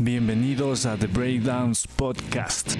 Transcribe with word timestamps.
Bienvenidos 0.00 0.86
a 0.86 0.96
The 0.96 1.08
Breakdowns 1.08 1.88
Podcast. 1.88 2.76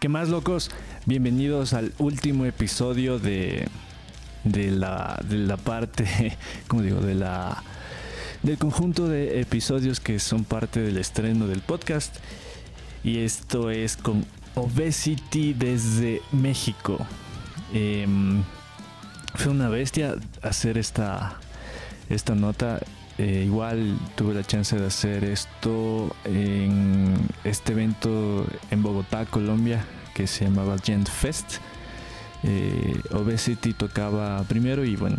¿Qué 0.00 0.08
más, 0.08 0.30
locos? 0.30 0.70
Bienvenidos 1.04 1.74
al 1.74 1.92
último 1.98 2.46
episodio 2.46 3.18
de, 3.18 3.68
de, 4.44 4.70
la, 4.70 5.20
de 5.28 5.36
la 5.36 5.58
parte, 5.58 6.38
como 6.68 6.80
digo, 6.80 7.00
de 7.02 7.14
la, 7.14 7.62
del 8.42 8.56
conjunto 8.56 9.06
de 9.06 9.38
episodios 9.42 10.00
que 10.00 10.18
son 10.18 10.44
parte 10.44 10.80
del 10.80 10.96
estreno 10.96 11.46
del 11.46 11.60
podcast. 11.60 12.16
Y 13.04 13.18
esto 13.18 13.70
es 13.70 13.98
con 13.98 14.24
Obesity 14.54 15.52
desde 15.52 16.22
México. 16.32 16.98
Em, 17.74 18.42
fue 19.34 19.52
una 19.52 19.68
bestia 19.68 20.14
hacer 20.40 20.78
esta, 20.78 21.38
esta 22.08 22.34
nota. 22.34 22.80
Eh, 23.18 23.44
igual 23.46 23.98
tuve 24.14 24.34
la 24.34 24.44
chance 24.44 24.78
de 24.78 24.86
hacer 24.86 25.24
esto 25.24 26.14
en 26.24 27.14
este 27.44 27.72
evento 27.72 28.46
en 28.70 28.82
Bogotá, 28.82 29.24
Colombia, 29.24 29.84
que 30.14 30.26
se 30.26 30.44
llamaba 30.44 30.76
Gent 30.78 31.08
Fest. 31.08 31.54
Eh, 32.42 33.00
Obesity 33.12 33.72
tocaba 33.72 34.42
primero 34.44 34.84
y 34.84 34.96
bueno, 34.96 35.16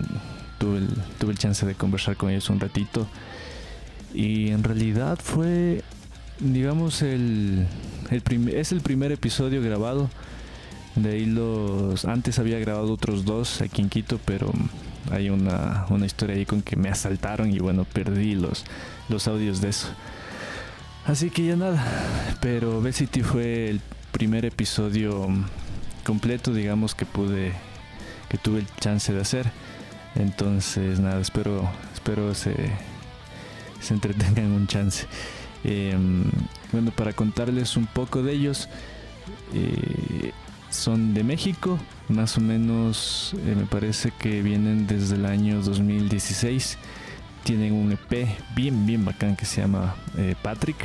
tuve 0.60 0.78
el, 0.78 0.88
tuve 1.20 1.32
el 1.32 1.38
chance 1.40 1.66
de 1.66 1.74
conversar 1.74 2.16
con 2.18 2.30
ellos 2.30 2.50
un 2.50 2.60
ratito. 2.60 3.08
Y 4.14 4.50
en 4.50 4.64
realidad 4.64 5.18
fue, 5.22 5.84
digamos, 6.40 7.02
el, 7.02 7.66
el 8.12 8.50
es 8.50 8.72
el 8.72 8.82
primer 8.82 9.12
episodio 9.12 9.62
grabado. 9.62 10.10
De 10.96 11.12
ahí 11.12 11.26
los. 11.26 12.06
Antes 12.06 12.40
había 12.40 12.58
grabado 12.60 12.92
otros 12.94 13.26
dos 13.26 13.62
aquí 13.62 13.82
en 13.82 13.90
Quito, 13.90 14.20
pero 14.26 14.52
hay 15.12 15.30
una, 15.30 15.86
una 15.90 16.06
historia 16.06 16.36
ahí 16.36 16.46
con 16.46 16.62
que 16.62 16.76
me 16.76 16.90
asaltaron 16.90 17.52
y 17.52 17.60
bueno, 17.60 17.86
perdí 17.86 18.36
los, 18.36 18.66
los 19.10 19.28
audios 19.28 19.62
de 19.62 19.70
eso. 19.70 19.88
Así 21.08 21.30
que 21.30 21.46
ya 21.46 21.56
nada. 21.56 21.84
Pero 22.42 22.82
Besity 22.82 23.24
fue 23.24 23.70
el 23.70 23.82
primer 24.12 24.44
episodio 24.46 25.28
completo, 26.06 26.54
digamos, 26.54 26.96
que 26.96 27.06
pude. 27.06 27.54
que 28.30 28.38
tuve 28.38 28.60
el 28.60 28.68
chance 28.80 29.14
de 29.14 29.22
hacer. 29.22 29.50
Entonces, 30.16 31.00
nada, 31.00 31.22
espero. 31.22 31.70
espero 31.94 32.36
se. 32.36 32.54
se 33.80 33.94
entretengan 33.94 34.52
un 34.52 34.68
chance. 34.68 35.08
Em, 35.64 36.26
bueno, 36.72 36.92
para 36.92 37.14
contarles 37.14 37.78
un 37.78 37.88
poco 37.88 38.22
de 38.22 38.34
ellos. 38.34 38.68
Eh, 39.54 40.34
son 40.70 41.14
de 41.14 41.24
México, 41.24 41.80
más 42.10 42.38
o 42.38 42.42
menos 42.42 43.34
eh, 43.46 43.56
me 43.56 43.66
parece 43.66 44.12
que 44.12 44.42
vienen 44.42 44.88
desde 44.88 45.16
el 45.16 45.26
año 45.26 45.62
2016. 45.62 46.78
Tienen 47.44 47.74
un 47.74 47.92
EP 47.94 48.28
bien, 48.56 48.86
bien 48.86 49.06
bacán 49.06 49.36
que 49.36 49.46
se 49.46 49.62
llama 49.62 49.96
eh, 50.18 50.36
Patrick, 50.42 50.78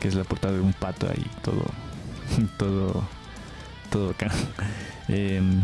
que 0.00 0.08
es 0.08 0.14
la 0.14 0.24
portada 0.24 0.54
de 0.54 0.60
un 0.60 0.72
pato 0.72 1.08
ahí, 1.08 1.26
todo, 1.42 1.64
todo, 2.58 3.04
todo 3.90 4.08
bacán. 4.08 4.30
Em, 5.08 5.62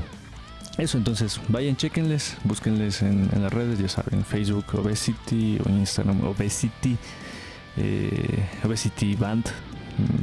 eso, 0.78 0.97
entonces 0.97 1.41
vayan, 1.48 1.77
chequenles, 1.77 2.36
búsquenles 2.45 3.03
en, 3.03 3.28
las 3.42 3.53
redes, 3.53 3.78
ya 3.78 3.89
saben, 3.89 4.25
Facebook 4.25 4.67
Obesity 4.73 5.58
o 5.67 5.69
Instagram 5.69 6.25
Obesity, 6.25 6.97
eh, 7.77 8.48
Obesity 8.64 9.17
Band, 9.17 9.45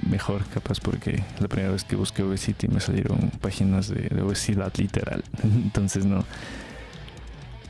mejor 0.09 0.43
capaz 0.45 0.79
porque 0.79 1.23
la 1.39 1.47
primera 1.47 1.71
vez 1.71 1.83
que 1.83 1.95
busqué 1.95 2.23
Obesity 2.23 2.67
me 2.67 2.79
salieron 2.79 3.31
páginas 3.41 3.89
de, 3.89 4.21
obesidad 4.21 4.73
literal. 4.77 5.23
Entonces 5.43 6.05
no. 6.05 6.25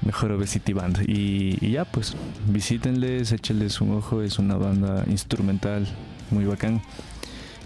Mejor 0.01 0.31
Obesity 0.31 0.73
Band. 0.73 1.03
Y, 1.07 1.71
ya 1.71 1.85
pues 1.85 2.15
visítenles, 2.47 3.31
échenles 3.31 3.81
un 3.81 3.95
ojo. 3.95 4.21
Es 4.21 4.39
una 4.39 4.55
banda 4.55 5.03
instrumental 5.07 5.87
muy 6.31 6.45
bacán. 6.45 6.81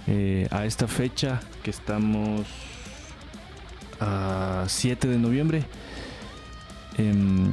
Eh, 0.08 0.48
a 0.52 0.66
esta 0.66 0.88
fecha 0.88 1.40
que 1.62 1.70
estamos 1.70 2.48
a 4.00 4.66
7 4.68 5.08
de 5.08 5.18
noviembre. 5.20 5.64
En, 6.98 7.52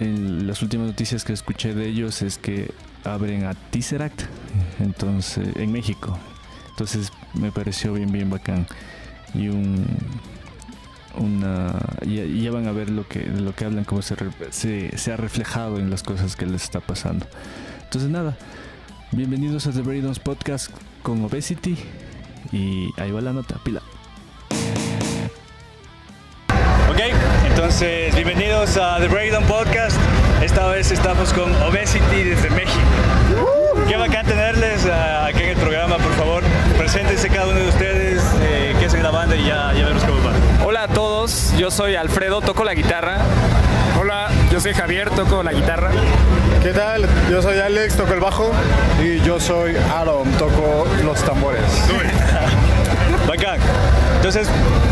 en 0.00 0.46
las 0.46 0.62
últimas 0.62 0.86
noticias 0.86 1.24
que 1.24 1.32
escuché 1.32 1.74
de 1.74 1.88
ellos 1.88 2.22
es 2.22 2.38
que 2.38 2.70
abren 3.04 3.44
a 3.44 3.54
Tesseract 3.54 4.22
entonces 4.78 5.48
en 5.56 5.72
México. 5.72 6.18
Entonces 6.70 7.12
me 7.34 7.52
pareció 7.52 7.92
bien 7.92 8.12
bien 8.12 8.30
bacán. 8.30 8.66
Y 9.34 9.48
un 9.48 9.84
una 11.16 11.74
ya 12.06 12.50
van 12.52 12.68
a 12.68 12.72
ver 12.72 12.90
lo 12.90 13.06
que 13.06 13.20
lo 13.24 13.54
que 13.54 13.64
hablan 13.64 13.84
cómo 13.84 14.02
se, 14.02 14.16
se, 14.96 15.12
ha 15.12 15.16
reflejado 15.16 15.78
en 15.78 15.90
las 15.90 16.02
cosas 16.02 16.36
que 16.36 16.46
les 16.46 16.62
está 16.64 16.80
pasando. 16.80 17.26
Entonces 17.84 18.10
nada. 18.10 18.36
Bienvenidos 19.12 19.66
a 19.66 19.72
The 19.72 19.82
Breakdowns 19.82 20.18
Podcast 20.18 20.70
con 21.02 21.24
Obesity. 21.24 21.76
Y 22.52 22.88
ahí 23.00 23.10
va 23.10 23.20
la 23.20 23.32
nota 23.32 23.58
pila 23.64 23.82
ok 26.98 27.14
entonces 27.46 28.14
bienvenidos 28.14 28.76
a 28.76 28.98
The 28.98 29.08
Breakdown 29.08 29.44
Podcast. 29.44 29.96
Esta 30.42 30.66
vez 30.68 30.90
estamos 30.90 31.32
con 31.32 31.54
Obesity 31.62 32.22
desde 32.22 32.50
México. 32.50 33.67
Qué 33.88 33.96
bacán 33.96 34.26
tenerles 34.26 34.84
uh, 34.84 35.24
aquí 35.24 35.44
en 35.44 35.48
el 35.48 35.56
programa, 35.56 35.96
por 35.96 36.12
favor. 36.12 36.42
Preséntense 36.76 37.30
cada 37.30 37.46
uno 37.46 37.58
de 37.58 37.68
ustedes, 37.68 38.22
eh, 38.42 38.76
qué 38.78 38.84
es 38.84 38.92
la 38.92 39.10
banda 39.10 39.34
y 39.34 39.46
ya, 39.46 39.72
ya 39.72 39.84
veremos 39.84 40.04
cómo 40.04 40.18
va. 40.22 40.32
Hola 40.62 40.82
a 40.82 40.88
todos, 40.88 41.54
yo 41.56 41.70
soy 41.70 41.94
Alfredo, 41.94 42.42
toco 42.42 42.64
la 42.64 42.74
guitarra. 42.74 43.16
Hola, 43.98 44.28
yo 44.52 44.60
soy 44.60 44.74
Javier, 44.74 45.08
toco 45.08 45.42
la 45.42 45.54
guitarra. 45.54 45.90
¿Qué 46.62 46.74
tal? 46.74 47.08
Yo 47.30 47.40
soy 47.40 47.60
Alex, 47.60 47.96
toco 47.96 48.12
el 48.12 48.20
bajo. 48.20 48.52
Y 49.02 49.20
yo 49.22 49.40
soy 49.40 49.74
Aaron, 49.76 50.30
toco 50.32 50.86
los 51.02 51.22
tambores. 51.22 51.62
Bacán. 53.26 53.58
Entonces, 54.16 54.50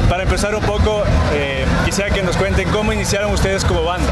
para 0.08 0.22
empezar 0.22 0.54
un 0.54 0.62
poco, 0.62 1.04
eh, 1.34 1.66
quisiera 1.84 2.08
que 2.08 2.22
nos 2.22 2.36
cuenten 2.38 2.70
cómo 2.70 2.94
iniciaron 2.94 3.30
ustedes 3.30 3.62
como 3.62 3.84
banda 3.84 4.10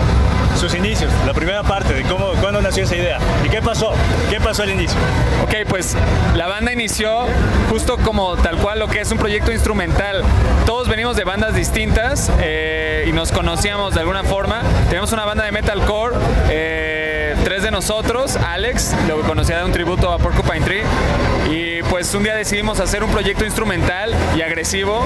sus 0.57 0.75
inicios, 0.75 1.13
la 1.27 1.35
primera 1.35 1.63
parte 1.63 1.93
de 1.95 2.03
cómo, 2.05 2.33
nació 2.75 2.85
esa 2.87 2.97
idea 2.97 3.19
y 3.45 3.49
qué 3.49 3.63
pasó, 3.63 3.93
qué 4.29 4.41
pasó 4.41 4.65
al 4.65 4.71
inicio. 4.71 4.99
Ok, 5.45 5.69
pues 5.69 5.97
la 6.35 6.49
banda 6.49 6.73
inició 6.73 7.21
justo 7.71 7.99
como 7.99 8.37
tal 8.37 8.57
cual 8.57 8.81
lo 8.81 8.89
que 8.89 9.01
es 9.01 9.13
un 9.13 9.19
proyecto 9.19 9.53
instrumental. 9.53 10.25
Todos 10.67 10.89
venimos 10.89 11.15
de 11.15 11.23
bandas 11.23 11.55
distintas 11.55 12.33
eh, 12.41 13.05
y 13.07 13.13
nos 13.13 13.31
conocíamos 13.31 13.95
de 13.95 14.01
alguna 14.01 14.25
forma. 14.25 14.63
Tenemos 14.89 15.13
una 15.13 15.25
banda 15.25 15.45
de 15.45 15.53
metalcore. 15.53 16.17
Eh, 16.51 17.37
tres 17.45 17.63
de 17.63 17.71
nosotros, 17.71 18.35
Alex, 18.37 18.93
lo 19.07 19.21
conocía 19.21 19.59
de 19.59 19.65
un 19.65 19.73
tributo 19.73 20.11
a 20.11 20.19
Porcupine 20.19 20.61
Tree, 20.65 20.83
y 21.51 21.83
pues 21.85 22.13
un 22.15 22.25
día 22.25 22.35
decidimos 22.35 22.81
hacer 22.81 23.05
un 23.05 23.11
proyecto 23.11 23.45
instrumental 23.45 24.15
y 24.37 24.43
agresivo, 24.43 25.05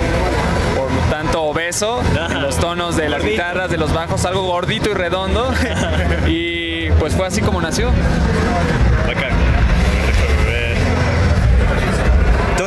por 0.76 0.90
lo 0.90 1.00
tanto 1.10 1.42
obeso, 1.42 2.00
los 2.40 2.56
tonos 2.56 2.96
de 2.96 3.08
las 3.08 3.22
guitarras, 3.22 3.70
de 3.70 3.76
los 3.76 3.92
bajos, 3.92 4.24
algo 4.24 4.42
gordito 4.42 4.90
y 4.90 4.94
redondo, 4.94 5.52
y 6.28 6.57
pues 6.98 7.14
fue 7.14 7.26
así 7.26 7.40
como 7.40 7.60
nació. 7.60 7.90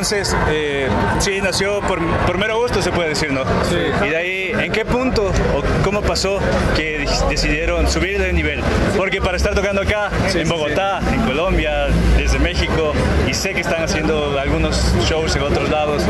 Entonces, 0.01 0.35
eh, 0.49 0.87
sí, 1.19 1.41
nació 1.43 1.79
por, 1.81 1.99
por, 2.25 2.37
mero 2.39 2.59
gusto, 2.59 2.81
se 2.81 2.91
puede 2.91 3.09
decir, 3.09 3.31
¿no? 3.31 3.43
Sí. 3.69 3.77
Y 4.03 4.09
de 4.09 4.17
ahí, 4.17 4.51
¿en 4.59 4.71
qué 4.71 4.83
punto 4.83 5.27
o 5.27 5.83
cómo 5.83 6.01
pasó 6.01 6.39
que 6.75 7.05
decidieron 7.29 7.87
subir 7.87 8.19
de 8.19 8.33
nivel? 8.33 8.63
Porque 8.97 9.21
para 9.21 9.37
estar 9.37 9.53
tocando 9.53 9.81
acá, 9.81 10.09
en 10.33 10.49
Bogotá, 10.49 11.01
en 11.13 11.21
Colombia, 11.21 11.87
desde 12.17 12.39
México, 12.39 12.93
y 13.29 13.33
sé 13.35 13.53
que 13.53 13.61
están 13.61 13.83
haciendo 13.83 14.39
algunos 14.39 14.91
shows 15.03 15.35
en 15.35 15.43
otros 15.43 15.69
lados, 15.69 16.01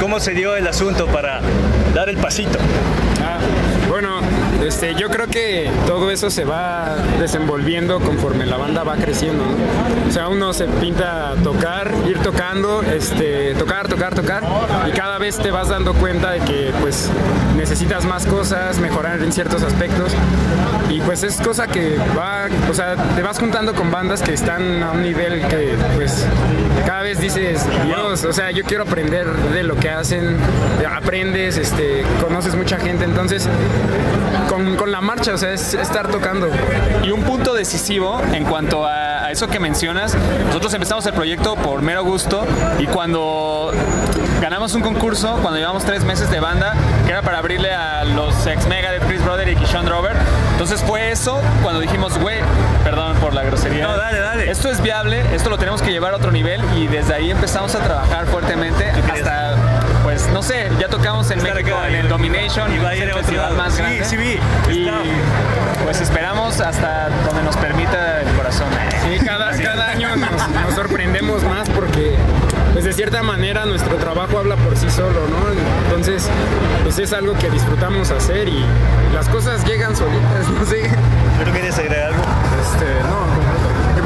¿cómo 0.00 0.18
se 0.18 0.32
dio 0.32 0.56
el 0.56 0.66
asunto 0.66 1.06
para 1.06 1.40
dar 1.94 2.08
el 2.08 2.16
pasito? 2.16 2.58
Ah, 3.22 3.38
bueno, 3.88 4.22
este, 4.64 4.94
yo 4.94 5.08
creo 5.08 5.26
que 5.26 5.70
todo 5.86 6.10
eso 6.10 6.30
se 6.30 6.44
va 6.44 6.96
desenvolviendo 7.20 8.00
conforme 8.00 8.46
la 8.46 8.56
banda 8.56 8.84
va 8.84 8.96
creciendo. 8.96 9.44
O 10.08 10.12
sea, 10.12 10.28
uno 10.28 10.52
se 10.52 10.66
pinta 10.66 11.34
tocar, 11.42 11.92
ir 12.08 12.18
tocando, 12.18 12.82
este, 12.82 13.54
tocar, 13.54 13.88
tocar, 13.88 14.14
tocar, 14.14 14.42
y 14.88 14.92
cada 14.92 15.18
vez 15.18 15.38
te 15.38 15.50
vas 15.50 15.68
dando 15.68 15.94
cuenta 15.94 16.30
de 16.30 16.40
que 16.40 16.72
pues 16.80 17.10
necesitas 17.56 18.04
más 18.04 18.26
cosas, 18.26 18.78
mejorar 18.78 19.22
en 19.22 19.32
ciertos 19.32 19.62
aspectos, 19.62 20.12
y 20.90 21.00
pues 21.00 21.22
es 21.22 21.40
cosa 21.40 21.66
que 21.66 21.96
va, 22.18 22.48
o 22.70 22.74
sea, 22.74 22.96
te 23.14 23.22
vas 23.22 23.38
juntando 23.38 23.74
con 23.74 23.90
bandas 23.90 24.22
que 24.22 24.32
están 24.32 24.82
a 24.82 24.92
un 24.92 25.02
nivel 25.02 25.46
que 25.48 25.74
pues 25.96 26.26
cada 26.86 27.02
vez 27.02 27.20
dices, 27.20 27.64
Dios, 27.84 28.24
o 28.24 28.32
sea, 28.32 28.50
yo 28.50 28.64
quiero 28.64 28.84
aprender 28.84 29.26
de 29.26 29.62
lo 29.62 29.76
que 29.76 29.90
hacen, 29.90 30.36
aprendes, 30.88 31.56
este, 31.56 32.04
conoces 32.22 32.54
mucha 32.54 32.78
gente, 32.78 33.04
entonces 33.04 33.48
con, 34.76 34.90
la 34.90 35.00
marcha, 35.00 35.34
o 35.34 35.38
sea, 35.38 35.52
es 35.52 35.74
estar 35.74 36.08
tocando. 36.08 36.48
Y 37.04 37.10
un 37.10 37.22
punto 37.22 37.54
decisivo 37.54 38.20
en 38.32 38.44
cuanto 38.44 38.86
a, 38.86 39.30
eso 39.30 39.48
que 39.48 39.58
mencionas, 39.58 40.16
nosotros 40.46 40.72
empezamos 40.74 41.04
el 41.06 41.12
proyecto 41.12 41.56
por 41.56 41.82
mero 41.82 42.04
gusto 42.04 42.46
y 42.78 42.86
cuando 42.86 43.72
ganamos 44.40 44.74
un 44.74 44.82
concurso, 44.82 45.38
cuando 45.42 45.58
llevamos 45.58 45.84
tres 45.84 46.04
meses 46.04 46.30
de 46.30 46.40
banda, 46.40 46.74
que 47.04 47.10
era 47.10 47.22
para 47.22 47.38
abrirle 47.38 47.72
a 47.72 48.04
los 48.04 48.46
ex 48.46 48.66
Mega 48.66 48.92
de 48.92 49.00
Chris 49.00 49.22
Broderick 49.22 49.60
y 49.60 49.66
Sean 49.66 49.84
Drover, 49.84 50.12
Entonces 50.52 50.80
fue 50.82 51.10
eso 51.10 51.42
cuando 51.62 51.80
dijimos, 51.80 52.18
güey, 52.18 52.38
perdón 52.84 53.16
por 53.16 53.34
la 53.34 53.42
grosería. 53.42 53.86
No, 53.86 53.96
dale, 53.96 54.20
dale. 54.20 54.50
Esto 54.50 54.70
es 54.70 54.80
viable, 54.80 55.22
esto 55.34 55.50
lo 55.50 55.58
tenemos 55.58 55.82
que 55.82 55.90
llevar 55.90 56.12
a 56.12 56.16
otro 56.16 56.30
nivel 56.30 56.62
y 56.76 56.86
desde 56.86 57.14
ahí 57.14 57.30
empezamos 57.30 57.74
a 57.74 57.80
trabajar 57.80 58.26
fuertemente 58.26 58.90
hasta, 59.12 59.45
pues, 60.26 60.34
no 60.34 60.42
sé, 60.42 60.68
ya 60.78 60.88
tocamos 60.88 61.30
en 61.30 61.38
Estar 61.38 61.54
México 61.54 61.76
acá, 61.76 61.88
en 61.88 61.94
el 61.96 62.08
Domination, 62.08 62.72
y 62.74 62.78
va 62.78 62.90
a 62.90 62.96
ir 62.96 63.10
a 63.10 63.50
más 63.50 63.72
Sí, 63.74 63.78
grande. 63.78 64.04
sí 64.04 64.16
vi, 64.16 64.38
Y 64.72 64.90
pues 65.84 66.00
esperamos 66.00 66.60
hasta 66.60 67.08
donde 67.26 67.42
nos 67.42 67.56
permita 67.56 68.20
el 68.22 68.28
corazón. 68.34 68.66
Sí, 69.04 69.24
cada, 69.24 69.50
cada 69.56 69.90
año 69.90 70.16
nos, 70.16 70.30
nos 70.30 70.74
sorprendemos 70.74 71.42
más 71.44 71.68
porque, 71.70 72.16
pues 72.72 72.84
de 72.84 72.92
cierta 72.92 73.22
manera, 73.22 73.64
nuestro 73.66 73.96
trabajo 73.96 74.38
habla 74.38 74.56
por 74.56 74.76
sí 74.76 74.90
solo, 74.90 75.26
¿no? 75.28 75.36
Entonces, 75.86 76.28
pues 76.82 76.98
es 76.98 77.12
algo 77.12 77.34
que 77.34 77.50
disfrutamos 77.50 78.10
hacer 78.10 78.48
y 78.48 78.64
las 79.14 79.28
cosas 79.28 79.64
llegan 79.64 79.94
solitas, 79.94 80.48
no 80.58 80.64
sé. 80.66 80.82
¿Tú 81.44 81.52
querías 81.52 81.78
agregar 81.78 82.08
algo? 82.12 82.22
Este, 82.62 82.84
no. 83.04 83.35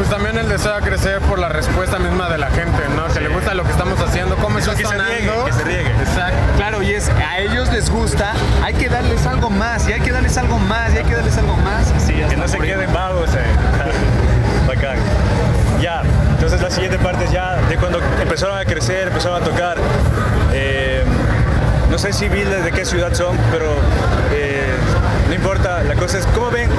Pues 0.00 0.08
también 0.08 0.38
el 0.38 0.48
deseo 0.48 0.76
de 0.76 0.80
crecer 0.80 1.20
por 1.20 1.38
la 1.38 1.50
respuesta 1.50 1.98
misma 1.98 2.30
de 2.30 2.38
la 2.38 2.46
gente, 2.48 2.78
¿no? 2.96 3.06
Que 3.12 3.20
le 3.20 3.28
gusta 3.28 3.52
lo 3.52 3.64
que 3.64 3.70
estamos 3.70 4.00
haciendo, 4.00 4.34
cómo 4.36 4.58
Eso, 4.58 4.70
está 4.72 4.82
que 4.82 4.88
se 4.88 4.92
sonando. 4.94 5.12
riegue, 5.14 5.44
que 5.44 5.52
se 5.52 5.62
riegue. 5.64 5.90
Exacto. 5.90 6.38
Claro, 6.56 6.82
y 6.82 6.92
es, 6.92 7.10
a 7.10 7.38
ellos 7.38 7.70
les 7.70 7.90
gusta, 7.90 8.32
hay 8.64 8.72
que 8.72 8.88
darles 8.88 9.26
algo 9.26 9.50
más, 9.50 9.86
y 9.86 9.92
hay 9.92 10.00
que 10.00 10.10
darles 10.10 10.38
algo 10.38 10.58
más, 10.58 10.94
y 10.94 10.96
hay 10.96 11.04
que 11.04 11.14
darles 11.14 11.36
algo 11.36 11.54
más. 11.58 11.92
Sí, 11.98 12.14
Que 12.14 12.34
no 12.34 12.48
se 12.48 12.56
morir. 12.56 12.76
queden 12.76 12.94
vagos. 12.94 13.28
eh. 13.34 13.42
Bacán. 14.66 14.96
Ya, 15.82 16.00
entonces 16.30 16.62
la 16.62 16.70
siguiente 16.70 16.98
parte 16.98 17.26
es 17.26 17.30
ya 17.32 17.56
de 17.68 17.76
cuando 17.76 18.00
empezaron 18.22 18.56
a 18.56 18.64
crecer, 18.64 19.08
empezaron 19.08 19.42
a 19.42 19.44
tocar. 19.44 19.76
Eh, 20.54 21.04
no 21.90 21.98
sé 21.98 22.14
si 22.14 22.26
vi 22.30 22.40
de 22.42 22.72
qué 22.72 22.86
ciudad 22.86 23.12
son, 23.12 23.36
pero 23.52 23.66
eh, 24.32 24.64
no 25.28 25.34
importa. 25.34 25.82
La 25.82 25.94
cosa 25.94 26.16
es, 26.16 26.26
¿cómo 26.34 26.50
ven? 26.50 26.70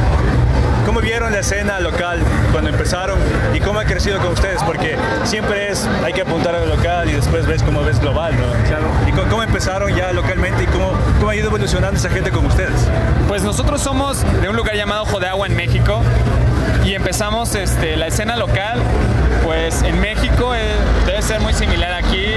¿Cómo 0.91 0.99
vieron 0.99 1.31
la 1.31 1.39
escena 1.39 1.79
local 1.79 2.19
cuando 2.51 2.69
empezaron 2.69 3.17
y 3.53 3.61
cómo 3.61 3.79
ha 3.79 3.85
crecido 3.85 4.19
con 4.19 4.33
ustedes? 4.33 4.61
Porque 4.61 4.97
siempre 5.23 5.71
es, 5.71 5.87
hay 6.03 6.11
que 6.11 6.19
apuntar 6.19 6.53
a 6.53 6.59
lo 6.59 6.75
local 6.75 7.09
y 7.09 7.13
después 7.13 7.47
ves 7.47 7.63
cómo 7.63 7.81
ves 7.81 7.97
global, 8.01 8.35
¿no? 8.35 8.67
Claro. 8.67 8.87
¿Y 9.07 9.11
cómo, 9.11 9.29
cómo 9.29 9.41
empezaron 9.41 9.95
ya 9.95 10.11
localmente 10.11 10.63
y 10.63 10.65
cómo, 10.65 10.91
cómo 11.17 11.29
ha 11.29 11.35
ido 11.37 11.47
evolucionando 11.47 11.97
esa 11.97 12.09
gente 12.09 12.29
con 12.29 12.45
ustedes? 12.45 12.89
Pues 13.29 13.41
nosotros 13.41 13.81
somos 13.81 14.21
de 14.41 14.49
un 14.49 14.57
lugar 14.57 14.75
llamado 14.75 15.05
Jodeagua 15.05 15.47
en 15.47 15.55
México 15.55 16.01
y 16.83 16.93
empezamos 16.93 17.55
este, 17.55 17.95
la 17.95 18.07
escena 18.07 18.35
local, 18.35 18.81
pues 19.45 19.83
en 19.83 19.97
México 20.01 20.53
eh, 20.53 20.75
debe 21.05 21.21
ser 21.21 21.39
muy 21.39 21.53
similar 21.53 21.93
aquí, 21.93 22.33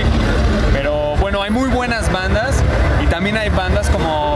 pero 0.72 1.16
bueno, 1.16 1.42
hay 1.42 1.50
muy 1.50 1.70
buenas 1.70 2.12
bandas 2.12 2.62
y 3.02 3.08
también 3.08 3.36
hay 3.36 3.48
bandas 3.48 3.90
como. 3.90 4.33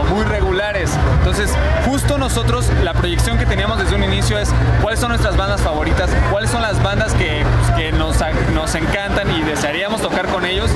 Entonces, 1.39 1.57
justo 1.85 2.17
nosotros 2.17 2.69
la 2.83 2.91
proyección 2.93 3.37
que 3.37 3.45
teníamos 3.45 3.79
desde 3.79 3.95
un 3.95 4.03
inicio 4.03 4.37
es 4.37 4.49
cuáles 4.81 4.99
son 4.99 5.07
nuestras 5.07 5.37
bandas 5.37 5.61
favoritas, 5.61 6.09
cuáles 6.29 6.49
son 6.49 6.61
las 6.61 6.83
bandas 6.83 7.13
que, 7.13 7.45
nos, 7.93 8.17
nos 8.53 8.75
encantan 8.75 9.31
y 9.31 9.43
desearíamos 9.43 10.01
tocar 10.01 10.27
con 10.27 10.45
ellos 10.45 10.69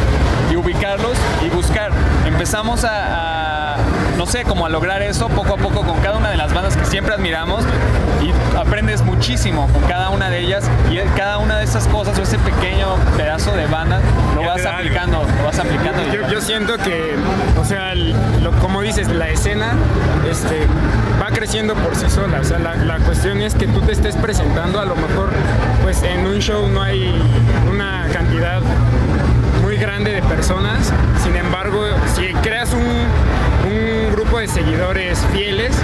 y 0.49 0.55
ubicarlos 0.55 1.17
y 1.45 1.49
buscar. 1.49 1.91
Empezamos 2.25 2.85
a, 2.85 3.52
no 4.23 4.31
sé, 4.31 4.43
como 4.45 4.65
a 4.65 4.69
lograr 4.69 5.01
eso 5.01 5.27
poco 5.27 5.55
a 5.55 5.57
poco 5.57 5.81
con 5.81 5.99
cada 5.99 6.17
una 6.17 6.29
de 6.29 6.37
las 6.37 6.53
bandas 6.53 6.77
que 6.77 6.85
siempre 6.85 7.13
admiramos 7.13 7.61
y 8.21 8.31
aprendes 8.57 9.01
muchísimo 9.01 9.67
con 9.73 9.81
cada 9.83 10.11
una 10.11 10.29
de 10.29 10.39
ellas 10.39 10.63
y 10.89 10.97
cada 11.17 11.39
una 11.39 11.57
de 11.57 11.65
esas 11.65 11.89
cosas 11.89 12.17
o 12.17 12.21
ese 12.21 12.37
pequeño 12.39 12.87
pedazo 13.17 13.51
de 13.51 13.65
banda 13.65 13.99
lo 14.33 14.43
vas 14.45 14.65
aplicando, 14.65 15.25
lo 15.39 15.43
vas 15.45 15.59
aplicando. 15.59 16.01
Yo, 16.13 16.25
yo 16.29 16.39
siento 16.39 16.77
que, 16.77 17.15
o 17.59 17.65
sea, 17.65 17.95
lo- 17.95 18.53
como 18.61 18.81
dices, 18.81 19.09
la 19.09 19.27
escena 19.27 19.73
este, 20.31 20.67
va 21.21 21.27
creciendo 21.27 21.75
por 21.75 21.93
sí 21.93 22.09
sola. 22.09 22.39
O 22.39 22.43
sea, 22.45 22.59
la, 22.59 22.75
la 22.75 22.99
cuestión 22.99 23.41
es 23.41 23.55
que 23.55 23.67
tú 23.67 23.81
te 23.81 23.91
estés 23.91 24.15
presentando, 24.15 24.79
a 24.79 24.85
lo 24.85 24.95
mejor, 24.95 25.31
pues 25.83 26.01
en 26.03 26.25
un 26.25 26.39
show 26.39 26.69
no 26.69 26.81
hay 26.81 27.13
una 27.69 28.07
cantidad 28.13 28.61
muy 29.63 29.75
grande 29.75 30.13
de 30.13 30.21
personas. 30.21 30.93
Sin 31.21 31.35
embargo, 31.35 31.83
si 32.15 32.31
creas 32.41 32.71
un 32.73 32.83
grupo 34.33 34.39
de 34.39 34.47
seguidores 34.47 35.19
fieles, 35.31 35.75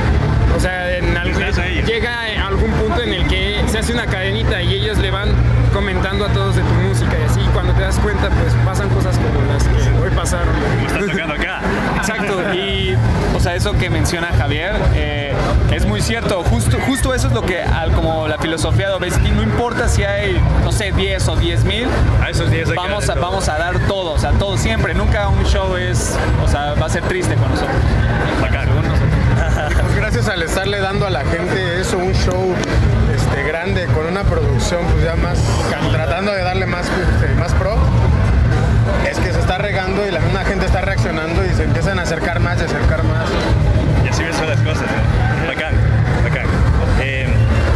o 0.57 0.59
sea, 0.59 0.97
en 0.97 1.15
algún- 1.15 1.39
llega 1.85 2.15
a 2.43 2.47
algún 2.47 2.71
punto 2.71 2.99
en 3.03 3.13
el 3.13 3.27
que 3.27 3.61
se 3.67 3.77
hace 3.77 3.93
una 3.93 4.07
cadenita 4.07 4.59
y 4.63 4.73
ellos 4.73 4.97
le 4.97 5.11
van 5.11 5.29
comentando 5.71 6.25
a 6.25 6.29
todos 6.29 6.55
de 6.55 6.63
tu 6.63 6.73
música 6.73 7.11
y 7.21 7.29
así 7.29 7.41
cuando 7.53 7.73
te 7.73 7.81
das 7.81 7.99
cuenta 7.99 8.27
pues 8.29 8.51
pasan 8.65 8.89
cosas 8.89 9.15
como 9.19 9.39
las 9.53 9.63
que 9.65 10.01
hoy 10.03 10.09
pasaron. 10.15 10.47
Están 10.87 11.05
tocando 11.07 11.33
acá. 11.35 11.61
Exacto, 11.97 12.53
y 12.55 12.95
o 13.35 13.39
sea, 13.39 13.53
eso 13.53 13.73
que 13.73 13.91
menciona 13.91 14.29
Javier 14.35 14.73
eh, 14.95 15.31
es 15.71 15.85
muy 15.85 16.01
cierto. 16.01 16.41
Justo, 16.43 16.77
justo 16.87 17.13
eso 17.13 17.27
es 17.27 17.33
lo 17.33 17.43
que, 17.43 17.61
al- 17.61 17.91
como 17.91 18.27
la 18.27 18.39
filosofía 18.39 18.87
de 18.87 18.93
Obesity, 18.95 19.29
no 19.29 19.43
importa 19.43 19.87
si 19.87 20.03
hay, 20.03 20.41
no 20.63 20.71
sé, 20.71 20.91
10 20.91 21.27
o 21.27 21.35
10 21.35 21.65
mil, 21.65 21.87
A 22.23 22.31
esos 22.31 22.49
días 22.49 22.67
hay 22.69 22.75
que 22.75 22.81
vamos 22.81 23.07
a, 23.09 23.13
vamos 23.13 23.47
a 23.47 23.59
dar 23.59 23.77
todo, 23.87 24.13
o 24.13 24.17
sea, 24.17 24.31
todo 24.31 24.57
siempre. 24.57 24.95
Nunca 24.95 25.27
un 25.27 25.45
show 25.45 25.75
es, 25.77 26.17
o 26.43 26.47
sea, 26.47 26.73
va 26.73 26.87
a 26.87 26.89
ser 26.89 27.03
triste 27.03 27.35
con 27.35 27.47
nosotros. 27.51 27.75
Al 30.31 30.43
estarle 30.43 30.79
dando 30.79 31.07
a 31.07 31.09
la 31.09 31.21
gente 31.25 31.81
eso, 31.81 31.97
un 31.97 32.13
show 32.13 32.53
este, 33.15 33.43
grande 33.43 33.85
con 33.87 34.05
una 34.05 34.23
producción 34.23 34.85
pues 34.91 35.03
ya 35.03 35.15
más, 35.15 35.39
tratando 35.91 36.31
de 36.31 36.43
darle 36.43 36.65
más, 36.67 36.85
este, 36.87 37.33
más 37.35 37.51
pro, 37.53 37.75
es 39.09 39.17
que 39.17 39.33
se 39.33 39.39
está 39.39 39.57
regando 39.57 40.05
y 40.07 40.11
la 40.11 40.19
misma 40.19 40.45
gente 40.45 40.65
está 40.67 40.81
reaccionando 40.81 41.43
y 41.43 41.49
se 41.55 41.63
empiezan 41.63 41.97
a 41.99 42.03
acercar 42.03 42.39
más 42.39 42.61
y 42.61 42.65
acercar 42.65 43.03
más. 43.03 43.27
Y 44.05 44.09
así 44.09 44.23
ves 44.23 44.35
todas 44.39 44.49
las 44.57 44.59
cosas. 44.67 44.83
¿eh? 44.83 45.47
Bacán, 45.47 45.73
bacán. 46.23 46.45
Eh, 47.01 47.27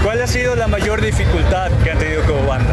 ¿Cuál 0.04 0.22
ha 0.22 0.28
sido 0.28 0.56
la 0.56 0.68
mayor 0.68 1.02
dificultad 1.02 1.72
que 1.84 1.92
han 1.92 1.98
tenido 1.98 2.22
como 2.24 2.46
banda? 2.46 2.72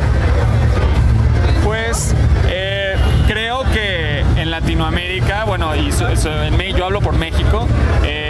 Pues 1.65 2.15
eh, 2.49 2.97
creo 3.27 3.63
que 3.73 4.21
en 4.37 4.51
Latinoamérica, 4.51 5.45
bueno, 5.45 5.75
y 5.75 5.91
so- 5.91 6.15
so- 6.17 6.43
en 6.45 6.57
Me- 6.57 6.73
yo 6.73 6.85
hablo 6.87 7.01
por 7.01 7.15
México, 7.17 7.67
eh, 8.05 8.30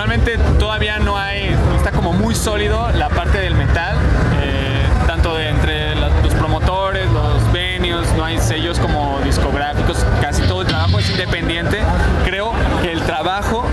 normalmente 0.00 0.38
todavía 0.58 0.98
no 0.98 1.18
hay, 1.18 1.54
está 1.76 1.92
como 1.92 2.14
muy 2.14 2.34
sólido 2.34 2.88
la 2.92 3.10
parte 3.10 3.36
del 3.36 3.54
metal, 3.54 3.98
eh, 4.40 4.82
tanto 5.06 5.38
entre 5.38 5.94
los 5.94 6.32
promotores, 6.36 7.10
los 7.10 7.52
venues, 7.52 8.10
no 8.16 8.24
hay 8.24 8.38
sellos 8.38 8.78
como 8.78 9.20
discográficos, 9.22 10.06
casi 10.22 10.40
todo 10.44 10.62
el 10.62 10.68
trabajo 10.68 10.98
es 11.00 11.10
independiente. 11.10 11.80
Creo 12.24 12.54
que 12.80 12.92
el 12.92 13.02
trabajo 13.02 13.66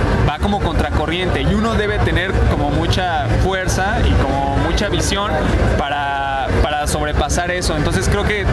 como 0.47 0.61
contracorriente 0.61 1.41
y 1.41 1.53
uno 1.53 1.73
debe 1.73 1.99
tener 1.99 2.31
como 2.49 2.69
mucha 2.69 3.27
fuerza 3.43 3.97
y 4.07 4.13
como 4.23 4.55
mucha 4.59 4.87
visión 4.87 5.29
para, 5.77 6.47
para 6.63 6.87
sobrepasar 6.87 7.51
eso. 7.51 7.75
Entonces 7.75 8.07
creo 8.07 8.23
que 8.23 8.45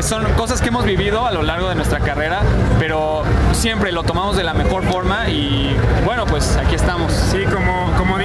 son 0.00 0.22
cosas 0.34 0.60
que 0.60 0.68
hemos 0.68 0.84
vivido 0.84 1.26
a 1.26 1.32
lo 1.32 1.42
largo 1.42 1.68
de 1.68 1.74
nuestra 1.74 1.98
carrera, 1.98 2.42
pero 2.78 3.24
siempre 3.52 3.90
lo 3.90 4.04
tomamos 4.04 4.36
de 4.36 4.44
la 4.44 4.54
mejor 4.54 4.84
forma 4.84 5.28
y 5.28 5.76
bueno, 6.04 6.24
pues 6.24 6.56
aquí 6.56 6.76
estamos. 6.76 7.12
Sí, 7.12 7.44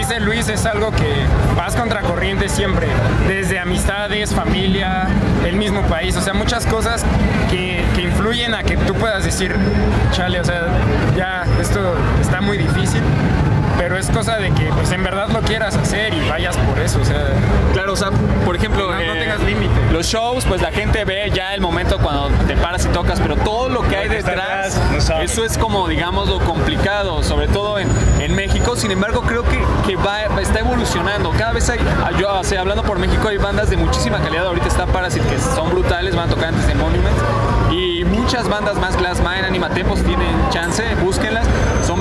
dice 0.08 0.20
Luis, 0.20 0.48
es 0.50 0.66
algo 0.68 0.92
que 0.92 1.16
vas 1.56 1.76
contracorriente 1.76 2.48
siempre, 2.48 2.88
desde 3.28 3.58
amistades, 3.58 4.34
familia, 4.34 5.08
el 5.46 5.56
mismo 5.56 5.82
país, 5.84 6.16
o 6.16 6.22
sea, 6.22 6.34
muchas 6.34 6.68
cosas 6.68 7.04
que, 7.50 7.84
que 7.96 8.04
influyen 8.04 8.54
a 8.54 8.62
que 8.62 8.78
tú 8.78 8.94
puedas 8.94 9.24
decir, 9.24 9.56
chale, 10.12 10.40
o 10.40 10.44
sea, 10.44 10.68
ya 11.18 11.44
esto 11.60 11.96
está 12.22 12.40
muy 12.40 12.58
difícil, 12.58 13.02
pero 13.78 13.98
es 13.98 14.10
cosa 14.10 14.38
de 14.38 14.52
que 14.52 14.66
pues 14.74 14.92
en 14.92 15.04
verdad 15.04 15.30
lo 15.30 15.42
quieras 15.42 15.76
hacer 15.76 16.14
y 16.14 16.30
vayas 16.30 16.58
por 16.58 16.80
eso, 16.80 17.02
o 17.02 17.06
sea, 17.06 17.22
Claro, 17.74 17.94
o 17.94 17.96
sea, 17.96 18.10
por 18.46 18.56
ejemplo, 18.56 18.90
No, 18.90 18.94
no 18.94 19.14
eh, 19.16 19.20
tengas 19.20 19.42
límite. 19.42 19.74
Los 19.92 20.08
shows, 20.08 20.46
pues 20.46 20.62
la 20.62 20.72
gente 20.72 21.04
ve 21.04 21.30
ya 21.34 21.54
el 21.54 21.62
momento 21.62 21.98
cuando 22.00 22.30
te 22.48 22.56
paras 22.56 22.86
y 22.86 22.90
tocas, 22.90 23.20
pero 23.20 23.36
todo 23.36 23.70
lo 23.70 23.82
que 23.82 23.98
hay 23.98 24.08
detrás, 24.08 24.80
no 25.10 25.22
eso 25.22 25.44
es 25.44 25.58
como, 25.58 25.88
digamos, 25.88 26.30
lo 26.30 26.40
complicado, 26.40 27.22
sobre 27.24 27.48
todo 27.48 27.80
en, 27.80 27.90
en 28.20 28.34
México. 28.36 28.76
Sin 28.76 28.92
embargo, 28.92 29.22
creo 29.22 29.44
que, 29.44 29.62
que 29.86 29.96
va, 29.98 30.24
está 30.40 30.60
evolucionando. 30.60 31.32
Cada 31.32 31.52
vez 31.52 31.70
hay, 31.70 31.80
ah, 32.04 32.12
yo, 32.18 32.34
o 32.40 32.44
sea, 32.44 32.62
hablando 32.62 32.84
por 32.84 33.00
México, 33.00 33.28
hay 33.28 33.38
bandas 33.38 33.70
de 33.70 33.78
muchísima 33.78 34.20
calidad. 34.20 34.46
Ahorita 34.46 34.68
está 34.68 34.86
Parasite, 34.86 35.28
que 35.28 35.40
son 35.40 35.70
brutales, 35.72 36.16
van 36.16 36.28
a 36.30 36.32
tocar 36.32 36.50
antes 36.50 36.68
de 36.68 36.76
Monument. 36.76 37.16
Y 37.72 38.06
muchas 38.06 38.48
bandas 38.48 38.78
más, 38.78 38.96
Glass 38.98 39.20
Mine, 39.20 39.46
Anima 39.48 39.70
Tempos, 39.70 40.02
tienen 40.04 40.34
chance, 40.50 40.84
búsquenlas. 41.04 41.46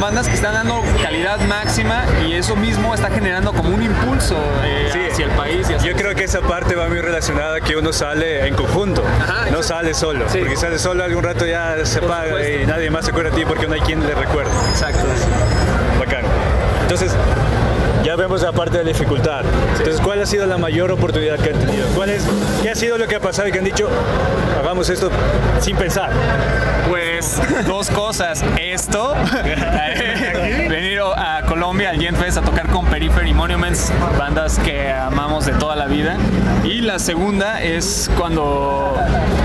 Bandas 0.04 0.28
que 0.28 0.34
están 0.34 0.52
dando 0.52 0.82
calidad 1.02 1.40
máxima 1.40 2.04
y 2.28 2.34
eso 2.34 2.54
mismo 2.56 2.92
está 2.94 3.08
generando 3.08 3.54
como 3.54 3.70
un 3.74 3.82
impulso 3.82 4.36
eh, 4.62 4.90
Sí. 4.92 4.98
hacia 5.10 5.24
el 5.24 5.30
país. 5.30 5.66
Y 5.70 5.74
hacia 5.74 5.90
Yo 5.92 5.96
creo 5.96 6.14
que 6.14 6.24
esa 6.24 6.42
parte 6.42 6.74
va 6.74 6.88
muy 6.88 7.00
relacionada 7.00 7.58
que 7.62 7.74
uno 7.74 7.90
sale 7.90 8.46
en 8.46 8.54
conjunto, 8.54 9.02
Ajá, 9.22 9.46
no 9.50 9.62
sale 9.62 9.94
solo, 9.94 10.28
Sí. 10.28 10.40
porque 10.40 10.56
sale 10.56 10.78
solo 10.78 11.04
algún 11.04 11.24
rato 11.24 11.46
ya 11.46 11.76
se 11.86 12.00
Por 12.00 12.10
paga 12.10 12.24
supuesto. 12.26 12.60
y 12.62 12.66
nadie 12.66 12.90
más 12.90 13.06
se 13.06 13.12
acuerda 13.12 13.30
de 13.30 13.36
ti 13.38 13.44
porque 13.46 13.66
no 13.66 13.72
hay 13.72 13.80
quien 13.80 14.06
le 14.06 14.14
recuerde. 14.14 14.50
Exacto. 14.72 15.00
Bacán. 15.98 16.24
Entonces, 16.82 17.12
ya 18.04 18.16
vemos 18.16 18.42
la 18.42 18.52
parte 18.52 18.78
de 18.78 18.84
la 18.84 18.88
dificultad. 18.88 19.42
Entonces, 19.78 20.00
¿cuál 20.00 20.20
ha 20.22 20.26
sido 20.26 20.46
la 20.46 20.58
mayor 20.58 20.92
oportunidad 20.92 21.38
que 21.38 21.50
han 21.50 21.58
tenido? 21.58 21.86
¿Cuál 21.94 22.10
es, 22.10 22.24
¿Qué 22.62 22.70
ha 22.70 22.74
sido 22.74 22.98
lo 22.98 23.06
que 23.06 23.16
ha 23.16 23.20
pasado 23.20 23.48
y 23.48 23.52
que 23.52 23.58
han 23.58 23.64
dicho, 23.64 23.88
hagamos 24.60 24.90
esto 24.90 25.10
sin 25.60 25.76
pensar? 25.76 26.10
Pues 26.88 27.40
dos 27.66 27.88
cosas. 27.90 28.44
Esto, 28.60 29.14
venir 30.68 31.00
a 31.16 31.42
Colombia, 31.54 31.90
al 31.90 32.00
Gent 32.00 32.16
Fest, 32.16 32.36
a 32.36 32.42
tocar 32.42 32.66
con 32.66 32.84
Periphery 32.86 33.32
Monuments, 33.32 33.92
bandas 34.18 34.58
que 34.58 34.90
amamos 34.90 35.46
de 35.46 35.52
toda 35.52 35.76
la 35.76 35.86
vida. 35.86 36.16
Y 36.64 36.80
la 36.80 36.98
segunda 36.98 37.62
es 37.62 38.10
cuando, 38.18 38.96